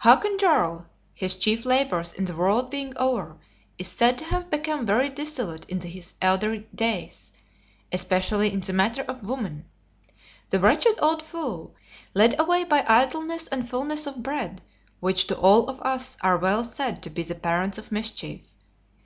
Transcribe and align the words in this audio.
Hakon 0.00 0.36
Jarl, 0.36 0.88
his 1.14 1.36
chief 1.36 1.64
labors 1.64 2.12
in 2.12 2.24
the 2.24 2.34
world 2.34 2.72
being 2.72 2.92
over, 2.96 3.38
is 3.78 3.86
said 3.86 4.18
to 4.18 4.24
have 4.24 4.50
become 4.50 4.84
very 4.84 5.08
dissolute 5.08 5.64
in 5.68 5.80
his 5.80 6.16
elder 6.20 6.56
days, 6.74 7.30
especially 7.92 8.52
in 8.52 8.58
the 8.58 8.72
matter 8.72 9.02
of 9.02 9.22
women; 9.22 9.64
the 10.50 10.58
wretched 10.58 10.96
old 11.00 11.22
fool, 11.22 11.76
led 12.14 12.34
away 12.40 12.64
by 12.64 12.84
idleness 12.88 13.46
and 13.46 13.68
fulness 13.70 14.08
of 14.08 14.24
bread, 14.24 14.60
which 14.98 15.28
to 15.28 15.38
all 15.38 15.68
of 15.70 15.80
us 15.82 16.16
are 16.20 16.36
well 16.38 16.64
said 16.64 17.00
to 17.04 17.08
be 17.08 17.22
the 17.22 17.36
parents 17.36 17.78
of 17.78 17.92
mischief. 17.92 18.40